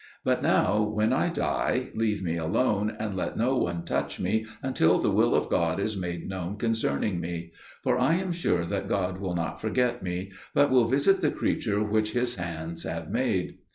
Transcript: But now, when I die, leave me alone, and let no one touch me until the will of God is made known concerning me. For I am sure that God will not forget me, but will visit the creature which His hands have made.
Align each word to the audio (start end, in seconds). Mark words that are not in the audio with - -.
But 0.23 0.41
now, 0.41 0.81
when 0.81 1.13
I 1.13 1.29
die, 1.29 1.89
leave 1.93 2.23
me 2.23 2.35
alone, 2.35 2.95
and 2.99 3.15
let 3.15 3.37
no 3.37 3.59
one 3.59 3.85
touch 3.85 4.19
me 4.19 4.47
until 4.63 4.97
the 4.97 5.11
will 5.11 5.35
of 5.35 5.47
God 5.47 5.79
is 5.79 5.95
made 5.95 6.27
known 6.27 6.57
concerning 6.57 7.19
me. 7.21 7.51
For 7.83 7.99
I 7.99 8.15
am 8.15 8.31
sure 8.31 8.65
that 8.65 8.89
God 8.89 9.19
will 9.19 9.35
not 9.35 9.61
forget 9.61 10.01
me, 10.01 10.31
but 10.55 10.71
will 10.71 10.87
visit 10.87 11.21
the 11.21 11.29
creature 11.29 11.83
which 11.83 12.13
His 12.13 12.33
hands 12.37 12.81
have 12.81 13.11
made. 13.11 13.59